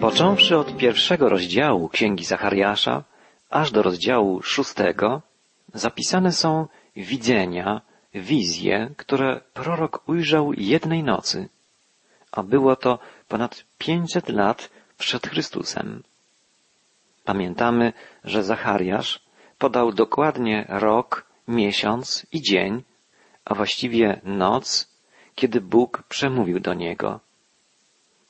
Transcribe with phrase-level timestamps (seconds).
[0.00, 3.04] Począwszy od pierwszego rozdziału Księgi Zachariasza,
[3.50, 5.22] aż do rozdziału szóstego,
[5.74, 7.80] zapisane są widzenia,
[8.14, 11.48] wizje, które prorok ujrzał jednej nocy,
[12.32, 16.02] a było to ponad pięćset lat przed Chrystusem.
[17.24, 17.92] Pamiętamy,
[18.24, 19.20] że Zachariasz
[19.58, 22.82] podał dokładnie rok, miesiąc i dzień,
[23.44, 24.88] a właściwie noc,
[25.34, 27.20] kiedy Bóg przemówił do niego.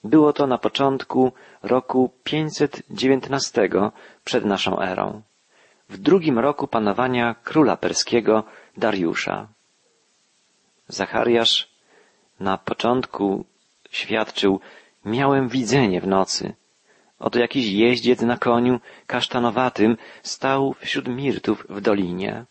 [0.05, 1.33] Było to na początku
[1.63, 3.69] roku 519
[4.25, 5.23] przed naszą erą,
[5.89, 8.45] w drugim roku panowania króla perskiego
[8.77, 9.49] Dariusza.
[10.89, 11.69] Zachariasz
[12.41, 13.45] na początku
[13.91, 14.61] świadczył,
[15.05, 16.55] miałem widzenie w nocy.
[17.19, 22.45] Oto jakiś jeździec na koniu kasztanowatym stał wśród mirtów w dolinie.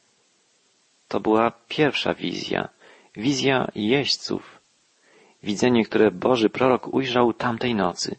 [1.07, 2.70] To była pierwsza wizja,
[3.16, 4.59] wizja jeźdźców,
[5.43, 8.16] widzenie, które Boży prorok ujrzał tamtej nocy.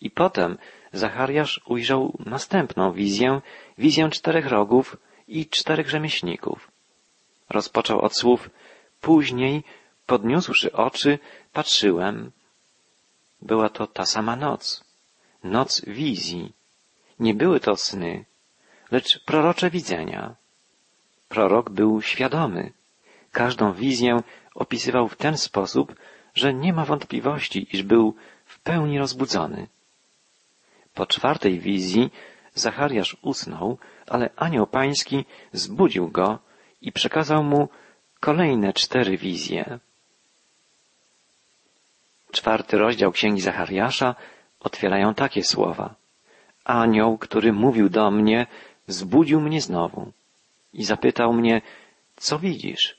[0.00, 0.58] I potem
[0.92, 3.40] Zachariasz ujrzał następną wizję,
[3.78, 4.96] wizję czterech rogów
[5.28, 6.70] i czterech rzemieślników.
[7.50, 8.50] Rozpoczął od słów
[9.00, 9.64] Później,
[10.06, 11.18] podniósłszy oczy,
[11.52, 12.30] patrzyłem.
[13.42, 14.84] Była to ta sama noc.
[15.44, 16.52] Noc wizji.
[17.20, 18.24] Nie były to sny,
[18.90, 20.34] lecz prorocze widzenia.
[21.28, 22.72] Prorok był świadomy.
[23.32, 24.22] Każdą wizję
[24.54, 25.94] opisywał w ten sposób,
[26.34, 28.14] że nie ma wątpliwości, iż był
[28.46, 29.66] w pełni rozbudzony.
[30.94, 32.10] Po czwartej wizji
[32.54, 36.38] Zachariasz usnął, ale anioł pański zbudził go
[36.82, 37.68] i przekazał mu
[38.20, 39.78] kolejne cztery wizje.
[42.32, 44.14] Czwarty rozdział Księgi Zachariasza
[44.60, 45.94] otwierają takie słowa.
[46.64, 48.46] Anioł, który mówił do mnie,
[48.86, 50.12] zbudził mnie znowu
[50.72, 51.62] i zapytał mnie,
[52.16, 52.96] co widzisz?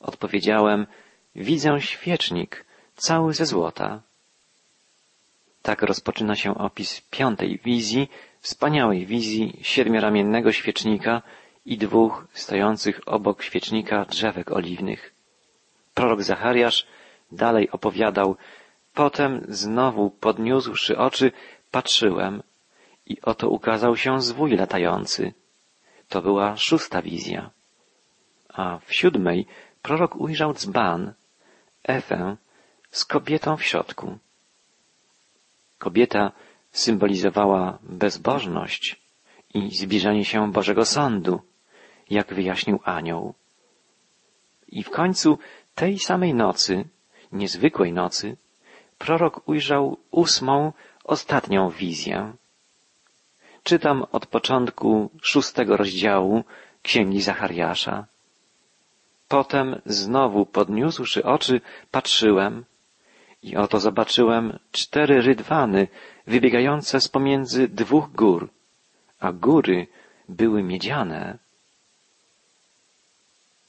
[0.00, 0.86] Odpowiedziałem,
[1.36, 2.64] widzę świecznik,
[2.96, 4.02] cały ze złota.
[5.62, 8.08] Tak rozpoczyna się opis piątej wizji,
[8.40, 11.22] wspaniałej wizji siedmioramiennego świecznika
[11.66, 15.14] i dwóch stojących obok świecznika drzewek oliwnych.
[15.94, 16.86] Prorok Zachariasz
[17.32, 18.36] dalej opowiadał,
[18.94, 21.32] potem znowu podniósłszy oczy,
[21.70, 22.42] patrzyłem
[23.06, 25.32] i oto ukazał się zwój latający.
[26.08, 27.50] To była szósta wizja.
[28.48, 29.46] A w siódmej
[29.82, 31.14] prorok ujrzał dzban,
[31.86, 32.36] Ewę,
[32.90, 34.18] z kobietą w środku.
[35.78, 36.32] Kobieta
[36.72, 39.00] symbolizowała bezbożność
[39.54, 41.40] i zbliżanie się Bożego Sądu,
[42.10, 43.34] jak wyjaśnił anioł.
[44.68, 45.38] I w końcu
[45.74, 46.84] tej samej nocy,
[47.32, 48.36] niezwykłej nocy,
[48.98, 50.72] prorok ujrzał ósmą,
[51.04, 52.32] ostatnią wizję.
[53.62, 56.44] Czytam od początku szóstego rozdziału
[56.82, 58.06] Księgi Zachariasza.
[59.28, 61.60] Potem znowu podniósłszy oczy,
[61.90, 62.64] patrzyłem
[63.42, 65.88] i oto zobaczyłem cztery rydwany
[66.26, 68.48] wybiegające z pomiędzy dwóch gór,
[69.20, 69.86] a góry
[70.28, 71.38] były miedziane.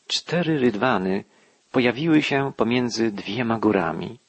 [0.08, 1.24] Cztery rydwany
[1.72, 4.20] pojawiły się pomiędzy dwiema górami.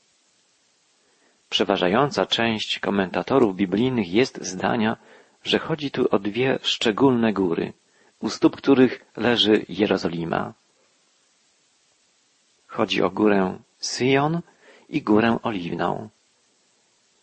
[1.50, 4.96] Przeważająca część komentatorów biblijnych jest zdania,
[5.44, 7.72] że chodzi tu o dwie szczególne góry,
[8.20, 10.54] u stóp których leży Jerozolima.
[12.68, 14.40] Chodzi o górę Syjon
[14.88, 16.08] i górę Oliwną.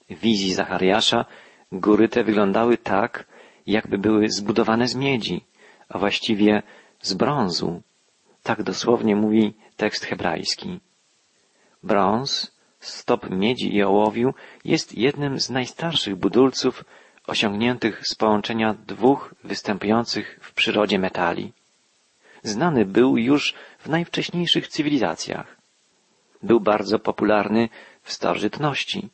[0.09, 1.25] W wizji Zachariasza
[1.72, 3.25] góry te wyglądały tak,
[3.67, 5.45] jakby były zbudowane z miedzi,
[5.89, 6.63] a właściwie
[7.01, 7.81] z brązu.
[8.44, 10.79] Tak dosłownie mówi tekst hebrajski.
[11.84, 14.34] Brąz, stop miedzi i ołowiu
[14.66, 16.85] jest jednym z najstarszych budulców
[17.28, 21.53] osiągniętych z połączenia dwóch występujących w przyrodzie metali.
[22.45, 25.57] Znany był już w najwcześniejszych cywilizacjach.
[26.44, 27.69] Był bardzo popularny
[28.03, 29.09] w starożytności.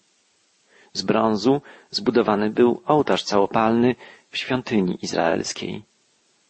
[0.93, 3.95] Z brązu zbudowany był ołtarz całopalny
[4.31, 5.83] w świątyni izraelskiej.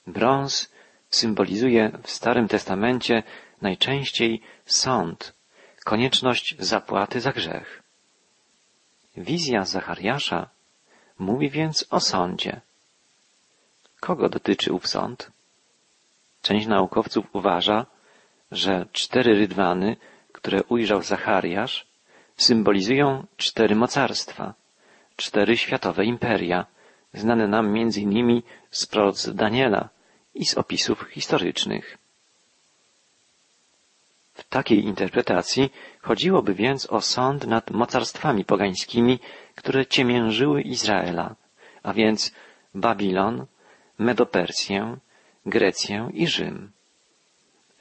[0.07, 0.71] Brąz
[1.09, 3.23] symbolizuje w Starym Testamencie
[3.61, 5.33] najczęściej sąd,
[5.83, 7.83] konieczność zapłaty za grzech.
[9.17, 10.49] Wizja Zachariasza
[11.19, 12.61] mówi więc o sądzie.
[13.99, 15.31] Kogo dotyczy ów sąd?
[16.41, 17.85] Część naukowców uważa,
[18.51, 19.97] że cztery rydwany,
[20.31, 21.85] które ujrzał Zachariasz,
[22.37, 24.53] symbolizują cztery mocarstwa,
[25.15, 26.65] cztery światowe imperia,
[27.13, 29.89] znane nam między innymi z proroc Daniela
[30.35, 31.97] i z opisów historycznych.
[34.33, 35.69] W takiej interpretacji
[36.01, 39.19] chodziłoby więc o sąd nad mocarstwami pogańskimi,
[39.55, 41.35] które ciemiężyły Izraela,
[41.83, 42.33] a więc
[42.75, 43.45] Babilon,
[43.99, 44.97] Medopersję,
[45.45, 46.71] Grecję i Rzym.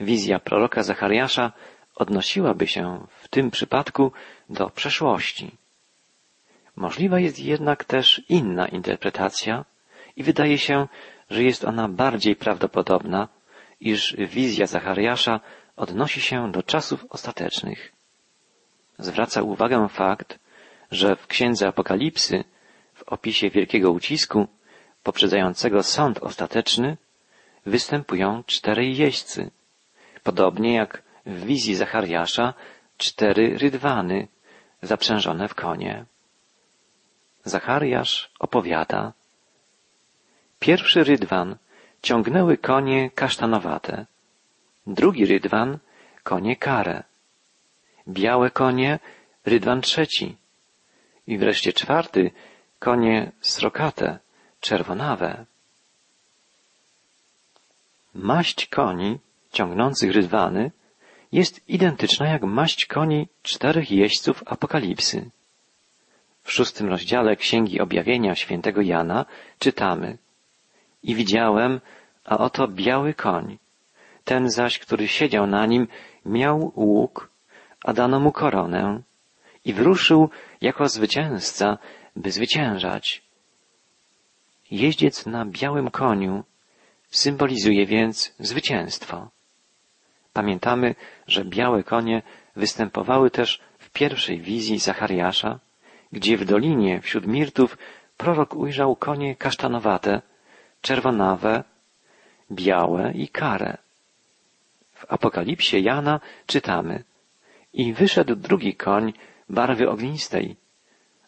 [0.01, 1.53] Wizja proroka Zachariasza
[1.95, 4.13] odnosiłaby się w tym przypadku
[4.51, 5.57] do przeszłości.
[6.77, 9.65] Możliwa jest jednak też inna interpretacja
[10.17, 10.89] i wydaje się,
[11.31, 13.29] że jest ona bardziej prawdopodobna,
[13.81, 15.41] iż wizja Zachariasza
[15.77, 17.93] odnosi się do czasów ostatecznych.
[18.99, 20.39] Zwraca uwagę fakt,
[20.91, 22.45] że w Księdze Apokalipsy,
[22.95, 24.47] w opisie wielkiego ucisku,
[25.03, 26.97] poprzedzającego sąd ostateczny,
[27.67, 29.51] występują czterej jeźdźcy,
[30.23, 32.55] podobnie jak w wizji Zachariasza
[32.99, 34.29] cztery rydwany
[34.83, 36.05] zaprzężone w konie.
[37.45, 39.13] Zachariasz opowiada.
[40.59, 41.57] Pierwszy rydwan
[42.03, 44.07] ciągnęły konie kasztanowate,
[44.87, 45.79] drugi rydwan
[46.23, 47.03] konie kare,
[48.09, 48.99] białe konie
[49.47, 50.37] rydwan trzeci
[51.27, 52.31] i wreszcie czwarty
[52.79, 54.19] konie srokate,
[54.61, 55.47] czerwonawe.
[58.15, 59.19] Maść koni
[59.53, 60.71] ciągnących rydwany
[61.33, 65.31] jest identyczna jak maść koni czterech jeźdźców apokalipsy.
[66.43, 69.27] W szóstym rozdziale Księgi Objawienia świętego Jana
[69.59, 70.19] czytamy
[71.03, 71.81] I widziałem,
[72.25, 73.59] a oto biały koń.
[74.25, 75.89] Ten zaś, który siedział na nim,
[76.27, 77.31] miał łuk,
[77.85, 79.03] a dano mu koronę
[79.65, 80.31] i wyruszył
[80.61, 81.79] jako zwycięzca,
[82.17, 83.23] by zwyciężać.
[84.71, 86.45] Jeździec na białym koniu
[87.11, 89.29] symbolizuje więc zwycięstwo.
[90.33, 90.95] Pamiętamy,
[91.27, 92.23] że białe konie
[92.57, 95.59] występowały też w pierwszej wizji Zachariasza,
[96.13, 97.79] gdzie w dolinie wśród mirtów
[98.17, 100.23] prorok ujrzał konie kasztanowate,
[100.81, 101.65] czerwonawe,
[102.51, 103.79] białe i kare.
[104.93, 107.05] W Apokalipsie Jana czytamy
[107.73, 109.13] i wyszedł drugi koń
[109.49, 110.57] barwy ognistej,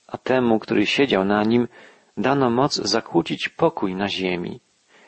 [0.07, 1.69] a temu, który siedział na nim,
[2.17, 4.61] dano moc zakłócić pokój na ziemi,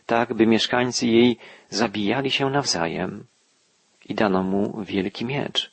[0.06, 1.39] tak by mieszkańcy jej
[1.71, 3.27] zabijali się nawzajem.
[4.09, 5.73] I dano mu wielki miecz.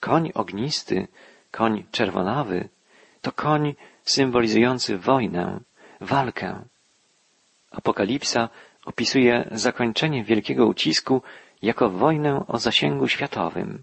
[0.00, 1.08] Koń ognisty,
[1.50, 2.68] koń czerwonawy,
[3.22, 3.74] to koń
[4.04, 5.60] symbolizujący wojnę,
[6.00, 6.64] walkę.
[7.70, 8.48] Apokalipsa
[8.84, 11.22] opisuje zakończenie wielkiego ucisku
[11.62, 13.82] jako wojnę o zasięgu światowym.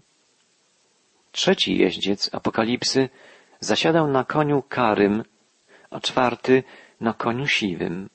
[1.32, 3.08] Trzeci jeździec Apokalipsy
[3.60, 5.24] zasiadał na koniu karym,
[5.90, 6.62] a czwarty
[7.00, 8.10] na koniu siwym.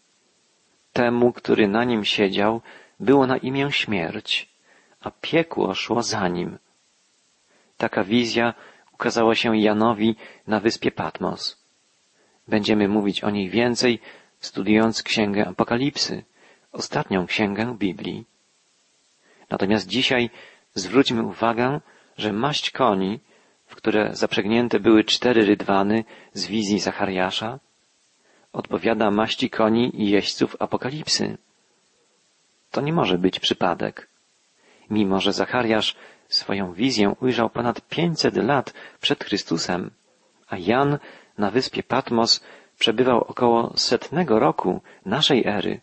[0.94, 2.62] Temu, który na nim siedział,
[3.00, 4.50] było na imię śmierć,
[5.02, 6.58] a piekło szło za nim.
[7.78, 8.54] Taka wizja
[8.94, 10.16] ukazała się Janowi
[10.48, 11.58] na wyspie Patmos.
[12.48, 14.00] Będziemy mówić o niej więcej,
[14.40, 16.24] studiując Księgę Apokalipsy,
[16.72, 18.26] ostatnią księgę Biblii.
[19.50, 20.30] Natomiast dzisiaj
[20.74, 21.81] zwróćmy uwagę,
[22.18, 23.20] że maść koni,
[23.68, 26.04] w które zaprzęgnięte były cztery rydwany
[26.34, 27.60] z wizji Zachariasza,
[28.56, 31.38] odpowiada maści koni i jeźdźców Apokalipsy.
[32.72, 34.10] To nie może być przypadek.
[34.90, 35.96] Mimo, że Zachariasz
[36.30, 39.92] swoją wizję ujrzał ponad pięćset lat przed Chrystusem,
[40.48, 41.00] a Jan
[41.38, 42.44] na wyspie Patmos
[42.80, 45.81] przebywał około setnego roku naszej ery,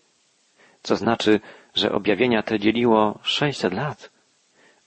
[0.83, 1.41] co znaczy,
[1.75, 4.11] że objawienia te dzieliło sześćset lat.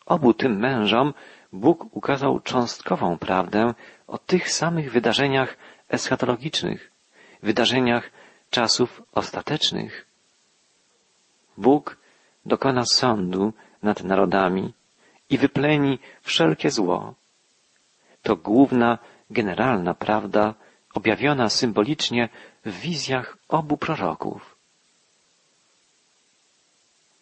[0.06, 1.14] Obu tym mężom
[1.54, 3.74] Bóg ukazał cząstkową prawdę
[4.08, 5.58] o tych samych wydarzeniach
[5.90, 6.95] eschatologicznych,
[7.46, 8.10] wydarzeniach
[8.50, 10.06] czasów ostatecznych.
[11.58, 11.98] Bóg
[12.46, 13.54] dokona sądu
[13.84, 14.74] nad narodami
[15.30, 17.14] i wypleni wszelkie zło.
[18.24, 18.98] To główna,
[19.30, 20.54] generalna prawda
[20.94, 22.30] objawiona symbolicznie
[22.66, 24.56] w wizjach obu proroków.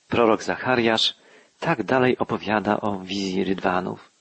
[0.08, 1.16] Prorok Zachariasz
[1.60, 4.12] tak dalej opowiada o wizji rydwanów.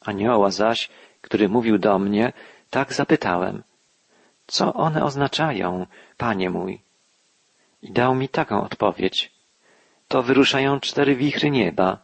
[0.00, 0.88] Anioła zaś,
[1.20, 2.32] który mówił do mnie,
[2.70, 3.62] tak zapytałem,
[4.46, 5.86] co one oznaczają,
[6.16, 6.80] panie mój?
[7.82, 9.32] I dał mi taką odpowiedź.
[10.08, 11.98] To wyruszają cztery wichry nieba,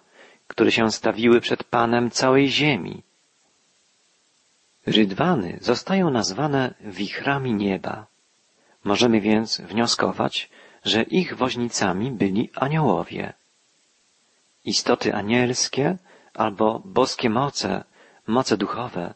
[0.46, 3.02] które się stawiły przed Panem całej ziemi.
[4.86, 8.06] Rydwany zostają nazwane wichrami nieba.
[8.84, 10.50] Możemy więc wnioskować,
[10.84, 13.32] że ich woźnicami byli aniołowie.
[14.64, 15.96] Istoty anielskie
[16.34, 17.84] albo boskie moce,
[18.26, 19.14] moce duchowe,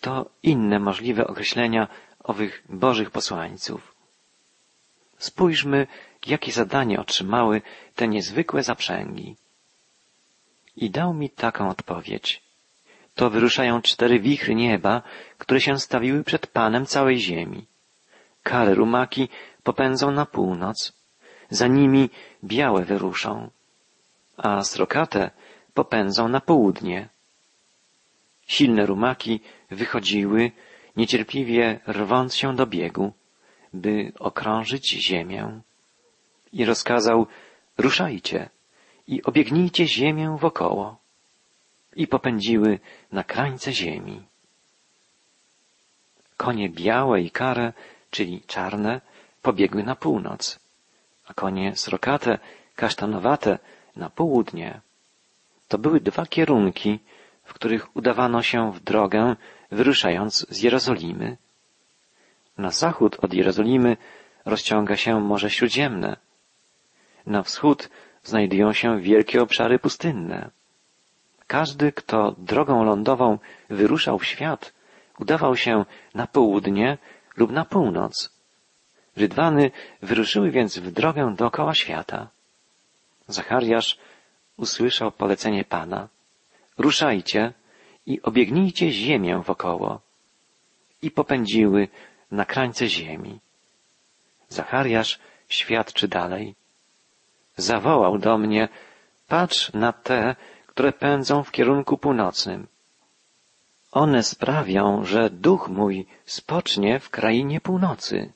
[0.00, 1.88] to inne możliwe określenia
[2.24, 3.94] owych bożych posłańców.
[5.18, 5.86] Spójrzmy,
[6.26, 7.62] jakie zadanie otrzymały
[7.94, 9.36] te niezwykłe zaprzęgi.
[10.76, 12.42] I dał mi taką odpowiedź.
[13.14, 15.02] To wyruszają cztery wichry nieba,
[15.38, 17.66] które się stawiły przed Panem całej ziemi.
[18.42, 19.28] Kale rumaki
[19.62, 20.92] popędzą na północ,
[21.50, 22.10] za nimi
[22.44, 23.50] białe wyruszą,
[24.36, 25.30] a srokate
[25.74, 27.08] popędzą na południe.
[28.46, 30.52] Silne rumaki wychodziły,
[30.96, 33.12] niecierpliwie rwąc się do biegu,
[33.72, 35.60] by okrążyć ziemię.
[36.52, 37.26] I rozkazał,
[37.78, 38.48] ruszajcie
[39.08, 40.96] i obiegnijcie ziemię wokoło.
[41.96, 42.78] I popędziły
[43.12, 44.22] na krańce ziemi.
[46.36, 47.72] Konie białe i kare,
[48.10, 49.00] czyli czarne,
[49.42, 50.58] pobiegły na północ,
[51.28, 52.38] a konie srokate,
[52.76, 53.58] kasztanowate
[53.96, 54.80] na południe.
[55.68, 56.98] To były dwa kierunki,
[57.44, 59.36] w których udawano się w drogę,
[59.72, 61.36] wyruszając z Jerozolimy.
[62.58, 63.96] Na zachód od Jerozolimy
[64.44, 66.16] rozciąga się Morze Śródziemne.
[67.26, 67.88] Na wschód
[68.24, 70.50] znajdują się wielkie obszary pustynne.
[71.46, 73.38] Każdy, kto drogą lądową
[73.70, 74.72] wyruszał w świat,
[75.18, 76.98] udawał się na południe
[77.36, 78.32] lub na północ.
[79.16, 79.70] Rydwany
[80.02, 82.28] wyruszyły więc w drogę dookoła świata.
[83.28, 83.98] Zachariasz
[84.56, 86.08] usłyszał polecenie Pana.
[86.78, 87.52] Ruszajcie
[88.06, 90.00] i obiegnijcie ziemię wokoło.
[91.02, 91.88] I popędziły
[92.30, 93.40] na krańce ziemi.
[94.48, 95.18] Zachariasz
[95.48, 96.54] świadczy dalej.
[97.56, 98.68] Zawołał do mnie,
[99.28, 102.66] patrz na te, które pędzą w kierunku północnym.
[103.92, 108.32] One sprawią, że duch mój spocznie w krainie północy.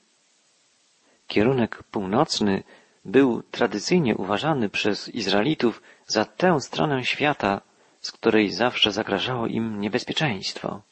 [1.26, 2.62] Kierunek północny
[3.04, 7.61] był tradycyjnie uważany przez Izraelitów za tę stronę świata,
[8.06, 10.82] z której zawsze zagrażało im niebezpieczeństwo.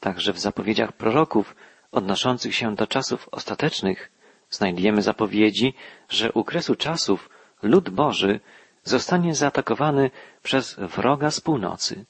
[0.00, 1.56] Także w zapowiedziach proroków
[1.92, 4.10] odnoszących się do czasów ostatecznych
[4.50, 5.74] znajdujemy zapowiedzi,
[6.08, 7.28] że u kresu czasów
[7.62, 8.40] lud Boży
[8.84, 10.10] zostanie zaatakowany
[10.42, 12.04] przez wroga z północy.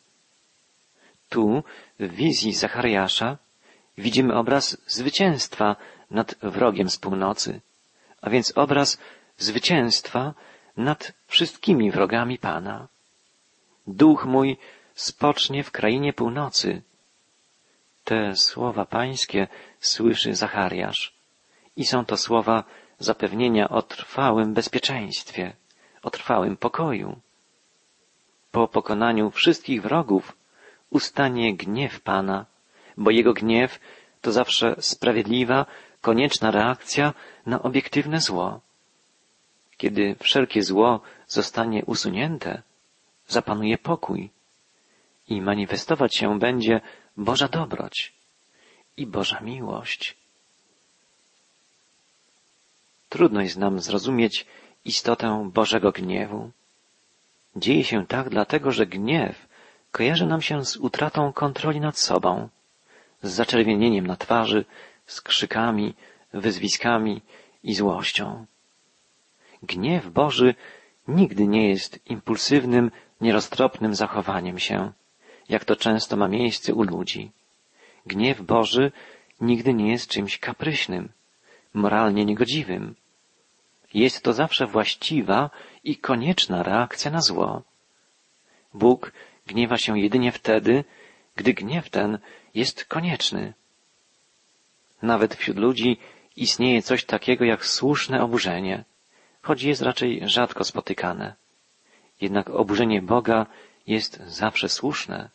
[1.28, 1.62] Tu,
[2.00, 3.38] w wizji Zachariasza,
[3.99, 5.76] widzimy obraz zwycięstwa
[6.11, 7.61] nad wrogiem z północy,
[8.20, 8.99] a więc obraz
[9.38, 10.35] zwycięstwa
[10.76, 12.88] nad wszystkimi wrogami Pana.
[13.87, 14.57] Duch mój
[14.95, 16.83] spocznie w krainie północy.
[18.05, 19.49] Te słowa pańskie
[19.81, 21.14] słyszy Zachariasz
[21.76, 22.64] i są to słowa
[22.99, 25.52] zapewnienia o trwałym bezpieczeństwie,
[26.02, 27.21] o trwałym pokoju.
[28.50, 30.37] Po pokonaniu wszystkich wrogów
[30.90, 32.47] ustanie gniew Pana,
[32.97, 33.81] bo Jego gniew
[34.21, 35.66] to zawsze sprawiedliwa,
[36.00, 37.14] konieczna reakcja
[37.47, 38.61] na obiektywne zło.
[39.76, 42.62] Kiedy wszelkie zło zostanie usunięte,
[43.28, 44.30] zapanuje pokój
[45.28, 46.80] i manifestować się będzie
[47.16, 48.12] Boża dobroć
[48.97, 50.16] i Boża miłość.
[53.09, 54.47] Trudno jest nam zrozumieć
[54.85, 56.50] istotę Bożego gniewu.
[57.56, 59.47] Dzieje się tak dlatego, że gniew
[59.90, 62.49] kojarzy nam się z utratą kontroli nad sobą,
[63.23, 64.64] z zaczerwienieniem na twarzy,
[65.06, 65.95] z krzykami,
[66.33, 67.23] wyzwiskami
[67.62, 68.47] i złością.
[69.62, 70.54] Gniew Boży
[71.09, 74.92] nigdy nie jest impulsywnym, nieroztropnym zachowaniem się,
[75.49, 77.30] jak to często ma miejsce u ludzi.
[78.06, 78.92] Gniew Boży
[79.40, 81.08] nigdy nie jest czymś kapryśnym,
[81.75, 82.94] moralnie niegodziwym.
[83.94, 85.50] Jest to zawsze właściwa
[85.85, 87.62] i konieczna reakcja na zło.
[88.75, 89.12] Bóg
[89.46, 90.85] gniewa się jedynie wtedy,
[91.37, 92.18] gdy gniew ten
[92.54, 93.54] jest konieczny.
[95.02, 95.99] Nawet wśród ludzi
[96.37, 98.85] istnieje coś takiego jak słuszne oburzenie,
[99.42, 101.35] choć jest raczej rzadko spotykane.
[102.20, 103.46] Jednak oburzenie Boga
[103.87, 105.28] jest zawsze słuszne.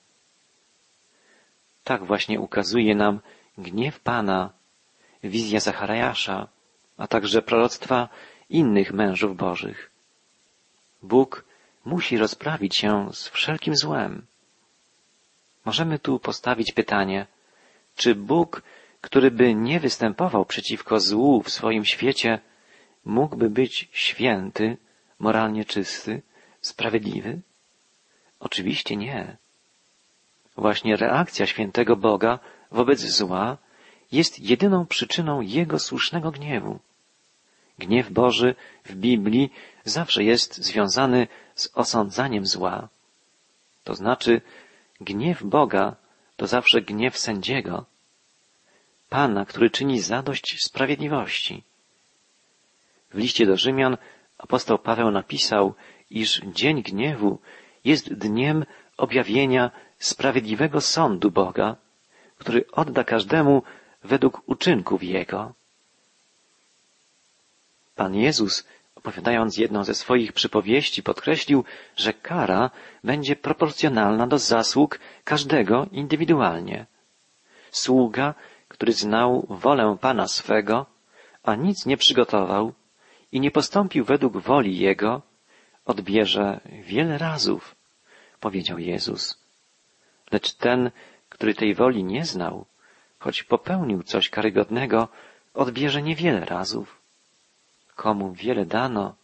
[1.83, 3.19] Tak właśnie ukazuje nam
[3.57, 4.49] gniew Pana,
[5.23, 6.47] wizja Zachariasza,
[6.97, 8.09] a także proroctwa
[8.49, 9.91] innych mężów bożych.
[11.03, 11.45] Bóg
[11.85, 14.25] musi rozprawić się z wszelkim złem.
[15.65, 17.27] Możemy tu postawić pytanie,
[17.95, 18.61] czy Bóg,
[19.01, 22.39] który by nie występował przeciwko złu w swoim świecie,
[23.05, 24.77] mógłby być święty,
[25.19, 26.21] moralnie czysty,
[26.61, 27.41] sprawiedliwy?
[28.39, 29.37] Oczywiście nie.
[30.55, 32.39] Właśnie reakcja świętego Boga
[32.71, 33.57] wobec zła
[34.11, 36.79] jest jedyną przyczyną Jego słusznego gniewu.
[37.79, 39.51] Gniew Boży w Biblii
[39.83, 42.89] zawsze jest związany z osądzaniem zła.
[43.83, 44.41] To znaczy,
[45.01, 45.95] gniew Boga
[46.35, 47.85] to zawsze gniew sędziego,
[49.09, 51.63] Pana, który czyni zadość sprawiedliwości.
[53.09, 53.97] W liście do Rzymian
[54.37, 55.73] apostoł Paweł napisał,
[56.11, 57.39] iż dzień gniewu
[57.85, 58.65] jest dniem
[58.97, 61.75] objawienia sprawiedliwego sądu Boga,
[62.37, 63.63] który odda każdemu
[64.03, 65.53] według uczynków Jego.
[67.95, 71.63] Pan Jezus, opowiadając jedną ze swoich przypowieści, podkreślił,
[71.95, 72.69] że kara
[73.03, 76.85] będzie proporcjonalna do zasług każdego indywidualnie.
[77.71, 78.33] Sługa,
[78.67, 80.85] który znał wolę Pana swego,
[81.43, 82.73] a nic nie przygotował
[83.31, 85.21] i nie postąpił według woli Jego,
[85.91, 87.75] odbierze wiele razów,
[88.39, 89.21] powiedział Jezus.
[90.31, 90.91] Lecz ten,
[91.29, 92.65] który tej woli nie znał,
[93.19, 95.07] choć popełnił coś karygodnego,
[95.53, 97.01] odbierze niewiele razów.
[97.95, 99.15] Komu wiele dano,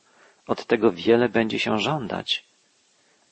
[0.47, 2.45] od tego wiele będzie się żądać,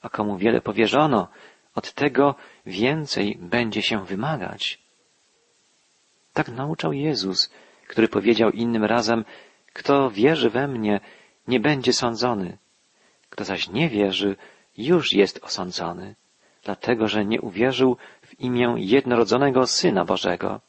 [0.02, 1.28] a komu wiele powierzono,
[1.76, 4.80] od tego więcej będzie się wymagać.
[6.34, 7.50] Tak nauczał Jezus,
[7.88, 9.26] który powiedział innym razem,
[9.74, 11.00] kto wierzy we mnie,
[11.48, 12.58] nie będzie sądzony.
[13.36, 14.36] Kto zaś nie wierzy,
[14.78, 16.16] już jest osądzony,
[16.64, 20.62] dlatego że nie uwierzył w imię jednorodzonego Syna Bożego.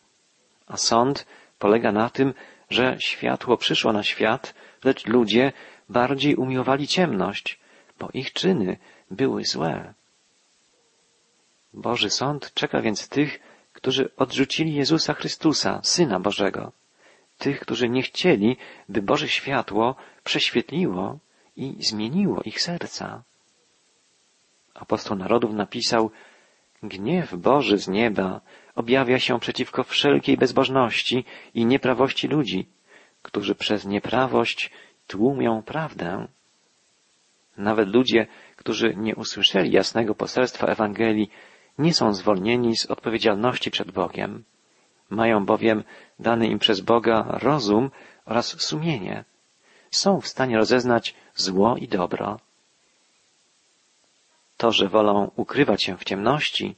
[0.66, 1.26] A sąd
[1.58, 2.34] polega na tym,
[2.70, 4.54] że światło przyszło na świat,
[4.84, 5.52] lecz ludzie
[5.88, 7.58] bardziej umiłowali ciemność,
[7.98, 8.76] bo ich czyny
[9.10, 9.94] były złe.
[11.74, 13.38] Boży Sąd czeka więc tych,
[13.72, 16.72] którzy odrzucili Jezusa Chrystusa, Syna Bożego,
[17.38, 18.56] tych, którzy nie chcieli,
[18.88, 19.94] by Boże światło
[20.24, 21.18] prześwietliło
[21.56, 23.22] i zmieniło ich serca.
[24.74, 26.10] Apostoł narodów napisał,
[26.82, 28.40] Gniew Boży z nieba
[28.74, 32.66] objawia się przeciwko wszelkiej bezbożności i nieprawości ludzi,
[33.22, 34.70] którzy przez nieprawość
[35.06, 36.28] tłumią prawdę.
[37.56, 41.30] Nawet ludzie, którzy nie usłyszeli jasnego poselstwa Ewangelii,
[41.78, 44.44] nie są zwolnieni z odpowiedzialności przed Bogiem.
[45.10, 45.84] Mają bowiem
[46.18, 47.90] dany im przez Boga rozum
[48.24, 49.24] oraz sumienie.
[49.90, 52.40] Są w stanie rozeznać zło i dobro.
[54.56, 56.76] To, że wolą ukrywać się w ciemności,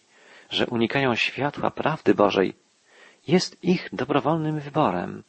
[0.51, 2.55] że unikają światła prawdy Bożej,
[3.27, 5.23] jest ich dobrowolnym wyborem.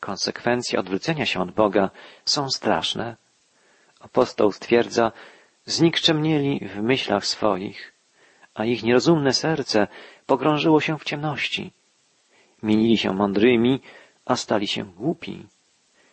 [0.00, 1.90] Konsekwencje odwrócenia się od Boga
[2.24, 3.16] są straszne.
[4.00, 5.12] Apostoł stwierdza,
[5.66, 7.92] znikczemnieli w myślach swoich,
[8.54, 9.86] a ich nierozumne serce
[10.26, 11.72] pogrążyło się w ciemności.
[12.62, 13.80] Mienili się mądrymi,
[14.24, 15.46] a stali się głupi.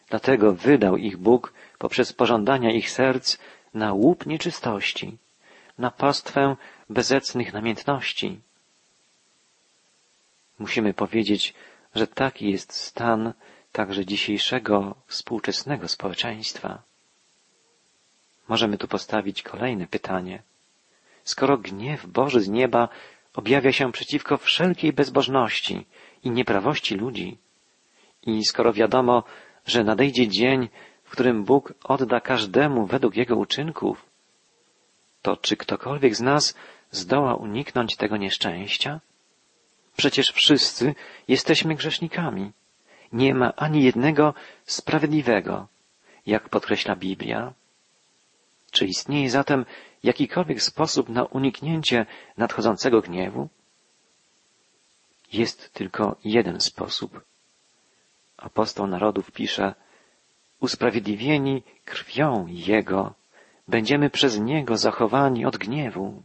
[0.10, 3.38] Dlatego wydał ich Bóg poprzez pożądania ich serc
[3.74, 5.18] na łup nieczystości,
[5.78, 6.56] na pastwę
[6.90, 8.40] bezecnych namiętności.
[10.60, 11.54] Musimy powiedzieć,
[11.96, 13.34] że taki jest stan
[13.72, 16.82] także dzisiejszego współczesnego społeczeństwa.
[18.48, 20.44] Możemy tu postawić kolejne pytanie.
[21.24, 22.90] Skoro gniew Boży z nieba
[23.34, 25.86] objawia się przeciwko wszelkiej bezbożności
[26.24, 27.38] i nieprawości ludzi,
[28.26, 29.24] i skoro wiadomo,
[29.68, 30.70] że nadejdzie dzień,
[31.04, 34.06] w którym Bóg odda każdemu według jego uczynków,
[35.22, 36.56] to czy ktokolwiek z nas
[36.92, 39.00] zdoła uniknąć tego nieszczęścia?
[39.98, 40.96] Przecież wszyscy
[41.28, 42.52] jesteśmy grzesznikami.
[43.14, 44.34] Nie ma ani jednego
[44.66, 45.68] sprawiedliwego,
[46.26, 47.54] jak podkreśla Biblia.
[48.72, 49.66] Czy istnieje zatem
[50.04, 52.06] jakikolwiek sposób na uniknięcie
[52.38, 53.48] nadchodzącego gniewu?
[55.34, 57.22] Jest tylko jeden sposób.
[58.38, 59.76] Apostoł narodów pisze,
[60.60, 63.14] usprawiedliwieni krwią Jego,
[63.68, 66.24] będziemy przez Niego zachowani od gniewu.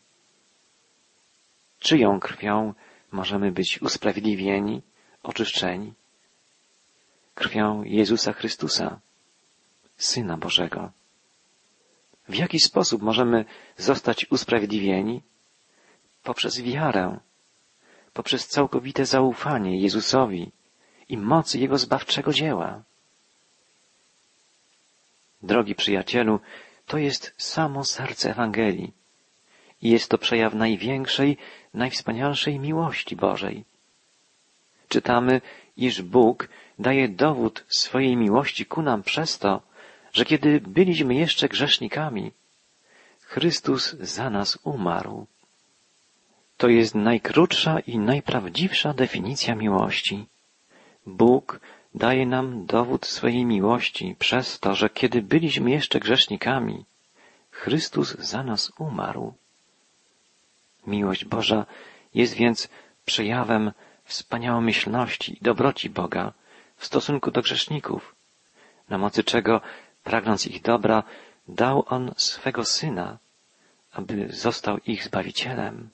[1.78, 2.74] Czyją krwią
[3.12, 4.82] możemy być usprawiedliwieni,
[5.22, 5.92] oczyszczeni?
[7.34, 9.00] Krwią Jezusa Chrystusa,
[9.96, 10.90] Syna Bożego.
[12.28, 13.44] W jaki sposób możemy
[13.76, 15.22] zostać usprawiedliwieni?
[16.22, 17.18] Poprzez wiarę,
[18.12, 20.52] poprzez całkowite zaufanie Jezusowi
[21.12, 22.82] i mocy Jego zbawczego dzieła.
[25.42, 26.40] Drogi przyjacielu,
[26.86, 28.92] to jest samo serce Ewangelii
[29.82, 31.36] i jest to przejaw największej,
[31.74, 33.64] najwspanialszej miłości Bożej.
[34.88, 35.40] Czytamy,
[35.76, 36.48] iż Bóg
[36.78, 39.62] daje dowód swojej miłości ku nam przez to,
[40.12, 42.32] że kiedy byliśmy jeszcze grzesznikami,
[43.20, 45.26] Chrystus za nas umarł.
[46.56, 50.26] To jest najkrótsza i najprawdziwsza definicja miłości.
[51.06, 51.60] Bóg
[51.94, 56.84] daje nam dowód swojej miłości przez to, że kiedy byliśmy jeszcze grzesznikami,
[57.50, 59.34] Chrystus za nas umarł.
[60.86, 61.66] Miłość Boża
[62.14, 62.68] jest więc
[63.04, 63.72] przejawem
[64.04, 66.32] wspaniałomyślności i dobroci Boga
[66.76, 68.14] w stosunku do grzeszników,
[68.88, 69.60] na mocy czego
[70.04, 71.02] pragnąc ich dobra,
[71.48, 73.18] dał On swego Syna,
[73.92, 75.90] aby został ich Zbawicielem.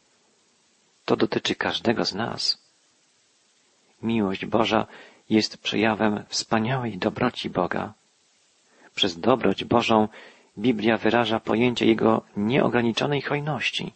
[1.04, 2.67] To dotyczy każdego z nas.
[4.02, 4.86] Miłość Boża
[5.30, 7.94] jest przejawem wspaniałej dobroci Boga.
[8.94, 10.08] Przez dobroć Bożą
[10.58, 13.92] Biblia wyraża pojęcie Jego nieograniczonej hojności.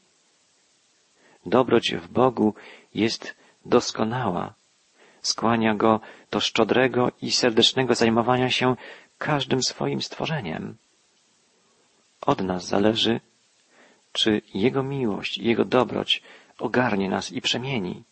[1.46, 2.54] Dobroć w Bogu
[2.94, 3.34] jest
[3.66, 4.54] doskonała.
[5.22, 8.76] Skłania Go do szczodrego i serdecznego zajmowania się
[9.18, 10.76] każdym swoim stworzeniem.
[12.20, 13.20] Od nas zależy,
[14.12, 16.22] czy Jego miłość, Jego dobroć
[16.58, 18.02] ogarnie nas i przemieni.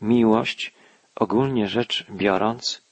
[0.00, 0.74] Miłość,
[1.14, 2.82] ogólnie rzecz biorąc,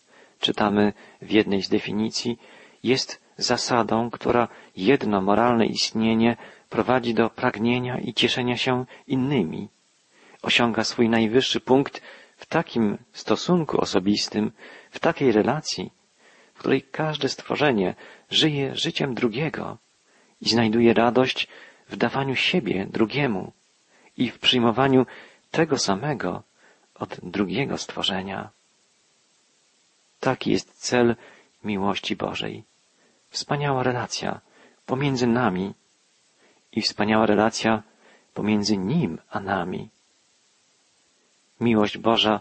[0.40, 2.38] czytamy w jednej z definicji,
[2.82, 6.36] jest zasadą, która jedno moralne istnienie
[6.70, 9.68] prowadzi do pragnienia i cieszenia się innymi.
[10.42, 12.02] Osiąga swój najwyższy punkt
[12.36, 14.52] w takim stosunku osobistym,
[14.90, 15.90] w takiej relacji,
[16.54, 17.94] w której każde stworzenie
[18.30, 19.78] żyje życiem drugiego
[20.40, 21.48] i znajduje radość
[21.88, 23.52] w dawaniu siebie drugiemu
[24.16, 25.06] i w przyjmowaniu
[25.50, 26.42] tego samego
[26.94, 28.50] od drugiego stworzenia.
[30.20, 31.16] Taki jest cel
[31.64, 32.64] miłości Bożej.
[33.30, 34.40] Wspaniała relacja
[34.86, 35.74] pomiędzy nami
[36.72, 37.82] i wspaniała relacja
[38.34, 39.88] pomiędzy Nim a nami.
[41.60, 42.40] Miłość Boża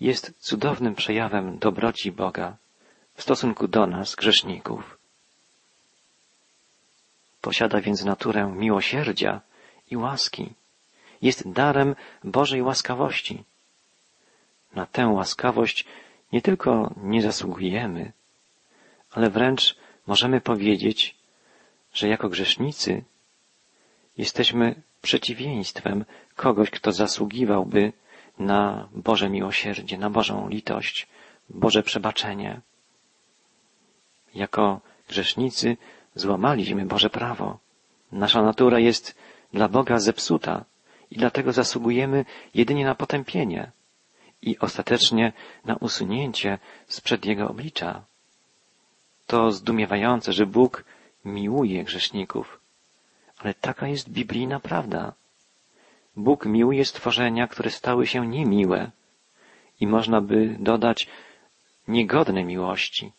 [0.00, 2.56] jest cudownym przejawem dobroci Boga
[3.14, 4.98] w stosunku do nas, grzeszników.
[7.40, 9.40] Posiada więc naturę miłosierdzia
[9.90, 10.52] i łaski.
[11.22, 13.44] Jest darem Bożej łaskawości.
[14.74, 15.84] Na tę łaskawość
[16.32, 18.12] nie tylko nie zasługujemy,
[19.10, 19.76] ale wręcz
[20.06, 21.14] możemy powiedzieć,
[21.92, 23.04] że jako grzesznicy
[24.18, 26.04] jesteśmy przeciwieństwem
[26.36, 27.92] kogoś, kto zasługiwałby
[28.38, 31.06] na Boże miłosierdzie, na Bożą litość,
[31.50, 32.60] Boże przebaczenie.
[34.34, 35.76] Jako grzesznicy
[36.14, 37.58] złamaliśmy Boże prawo.
[38.12, 39.14] Nasza natura jest
[39.52, 40.64] dla Boga zepsuta
[41.10, 42.24] i dlatego zasługujemy
[42.54, 43.70] jedynie na potępienie
[44.42, 45.32] i ostatecznie
[45.64, 48.04] na usunięcie sprzed Jego oblicza.
[49.26, 50.84] To zdumiewające, że Bóg
[51.24, 52.60] miłuje grzeszników,
[53.38, 55.12] ale taka jest biblijna prawda.
[56.16, 58.90] Bóg miłuje stworzenia, które stały się niemiłe
[59.80, 61.08] i można by dodać
[61.88, 63.12] niegodne miłości.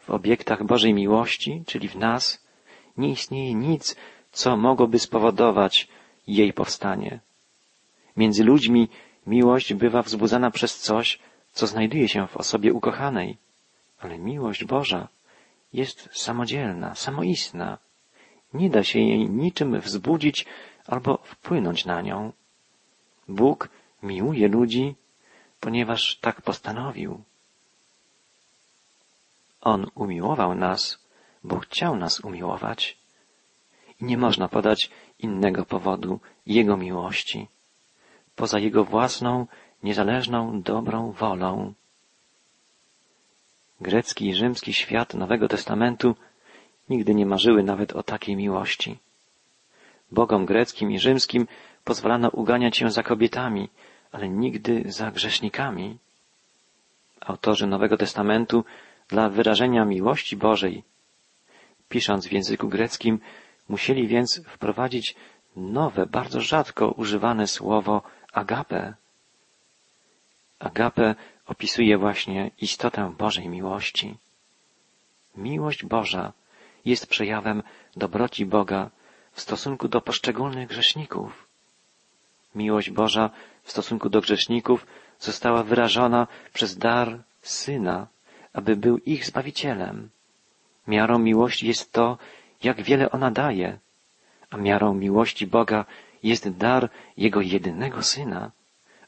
[0.00, 2.44] W obiektach Bożej miłości, czyli w nas,
[2.96, 3.96] nie istnieje nic,
[4.32, 5.88] co mogłoby spowodować
[6.26, 7.20] jej powstanie.
[8.16, 8.88] Między ludźmi
[9.28, 11.18] miłość bywa wzbudzana przez coś,
[11.52, 13.36] co znajduje się w osobie ukochanej,
[13.98, 15.08] ale miłość Boża
[15.72, 17.78] jest samodzielna, samoistna.
[18.54, 20.46] Nie da się jej niczym wzbudzić
[20.86, 22.32] albo wpłynąć na nią.
[23.28, 23.68] Bóg
[24.02, 24.94] miłuje ludzi,
[25.60, 27.22] ponieważ tak postanowił.
[29.60, 30.98] On umiłował nas,
[31.44, 32.96] bo chciał nas umiłować.
[34.00, 37.48] I nie można podać innego powodu Jego miłości,
[38.38, 39.46] poza Jego własną,
[39.82, 41.74] niezależną, dobrą wolą.
[43.80, 46.14] Grecki i rzymski świat Nowego Testamentu
[46.88, 48.98] nigdy nie marzyły nawet o takiej miłości.
[50.12, 51.46] Bogom greckim i rzymskim
[51.84, 53.68] pozwalano uganiać się za kobietami,
[54.12, 55.98] ale nigdy za grzesznikami.
[57.20, 58.64] Autorzy Nowego Testamentu
[59.08, 60.82] dla wyrażenia miłości Bożej,
[61.88, 63.20] pisząc w języku greckim,
[63.68, 65.14] musieli więc wprowadzić
[65.56, 68.94] nowe, bardzo rzadko używane słowo agape.
[70.58, 71.14] Agape
[71.46, 74.16] opisuje właśnie istotę Bożej miłości.
[75.36, 76.32] Miłość Boża
[76.84, 77.62] jest przejawem
[77.96, 78.90] dobroci Boga
[79.32, 81.48] w stosunku do poszczególnych grzeszników.
[82.54, 83.30] Miłość Boża
[83.62, 84.86] w stosunku do grzeszników
[85.18, 88.06] została wyrażona przez dar Syna,
[88.52, 90.10] aby był ich Zbawicielem.
[90.86, 92.18] Miarą miłości jest to,
[92.62, 93.78] jak wiele ona daje,
[94.50, 95.84] a miarą miłości Boga
[96.22, 98.50] jest dar Jego jedynego Syna,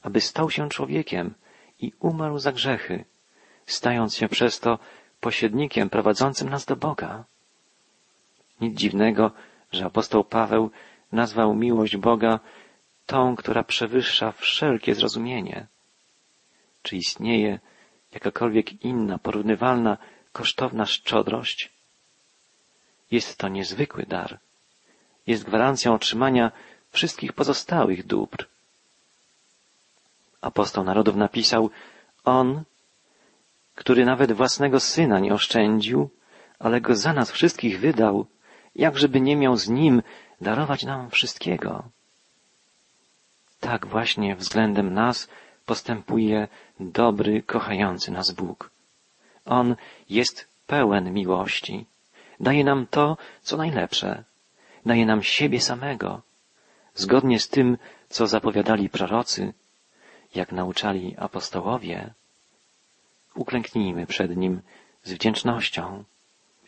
[0.03, 1.35] aby stał się człowiekiem
[1.81, 3.05] i umarł za grzechy,
[3.67, 4.79] stając się przez to
[5.21, 7.25] pośrednikiem prowadzącym nas do Boga.
[8.61, 9.31] Nic dziwnego,
[9.73, 10.71] że apostoł Paweł
[11.13, 12.41] nazwał miłość Boga
[13.07, 15.67] tą, która przewyższa wszelkie zrozumienie.
[16.83, 17.59] Czy istnieje
[18.13, 19.99] jakakolwiek inna, porównywalna,
[20.33, 21.71] kosztowna szczodrość?
[23.11, 24.39] Jest to niezwykły dar.
[25.27, 26.53] Jest gwarancją otrzymania
[26.91, 28.47] wszystkich pozostałych dóbr.
[30.41, 31.71] Apostoł narodów napisał,
[32.25, 32.63] On,
[33.75, 36.11] który nawet własnego syna nie oszczędził,
[36.59, 38.27] ale go za nas wszystkich wydał,
[38.75, 40.03] jakżeby nie miał z nim
[40.41, 41.85] darować nam wszystkiego.
[43.61, 45.29] Tak właśnie względem nas
[45.67, 46.49] postępuje
[46.81, 48.71] dobry, kochający nas Bóg.
[49.45, 49.77] On
[50.11, 51.87] jest pełen miłości.
[52.41, 54.25] Daje nam to, co najlepsze.
[54.87, 56.23] Daje nam siebie samego.
[57.01, 59.53] Zgodnie z tym, co zapowiadali prorocy,
[60.35, 62.15] jak nauczali apostołowie,
[63.35, 64.61] uklęknijmy przed Nim
[65.03, 66.05] z wdzięcznością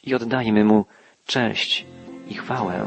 [0.03, 0.85] i oddajmy Mu
[1.27, 1.87] cześć
[2.29, 2.87] i chwałę.